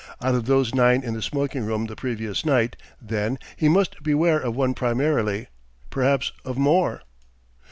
Out 0.19 0.33
of 0.33 0.47
those 0.47 0.73
nine 0.73 1.03
in 1.03 1.13
the 1.13 1.21
smoking 1.21 1.63
room 1.63 1.85
the 1.85 1.95
previous 1.95 2.43
night, 2.43 2.75
then, 2.99 3.37
he 3.55 3.69
must 3.69 4.01
beware 4.01 4.39
of 4.39 4.55
one 4.55 4.73
primarily, 4.73 5.45
perhaps 5.91 6.31
of 6.43 6.57
more. 6.57 7.03